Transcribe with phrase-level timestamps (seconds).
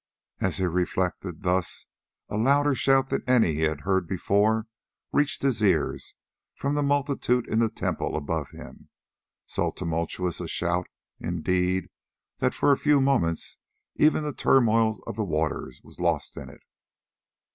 [0.39, 1.85] As he reflected thus
[2.27, 4.65] a louder shout than any he had heard before
[5.11, 6.15] reached his ears
[6.55, 8.89] from the multitude in the temple above him,
[9.45, 10.87] so tumultuous a shout
[11.19, 11.91] indeed,
[12.39, 13.57] that for a few moments
[13.95, 16.63] even the turmoil of the waters was lost in it.